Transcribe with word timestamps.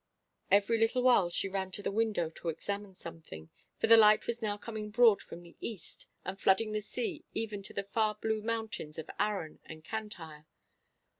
Every 0.49 0.79
little 0.79 1.03
while 1.03 1.29
she 1.29 1.47
ran 1.47 1.69
to 1.73 1.83
the 1.83 1.91
window 1.91 2.31
to 2.31 2.49
examine 2.49 2.95
something, 2.95 3.51
for 3.77 3.85
the 3.85 3.97
light 3.97 4.25
was 4.25 4.41
now 4.41 4.57
coming 4.57 4.89
broad 4.89 5.21
from 5.21 5.43
the 5.43 5.55
east 5.59 6.07
and 6.25 6.41
flooding 6.41 6.71
the 6.71 6.81
sea 6.81 7.23
even 7.35 7.61
to 7.61 7.73
the 7.73 7.83
far 7.83 8.15
blue 8.15 8.41
mountains 8.41 8.97
of 8.97 9.11
Arran 9.19 9.59
and 9.63 9.83
Cantyre. 9.83 10.47